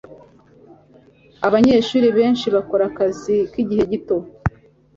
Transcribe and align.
Abanyeshuri 1.47 2.07
benshi 2.17 2.45
bakora 2.55 2.83
akazi 2.91 3.35
k'igihe 3.51 3.83
gito. 3.91 4.17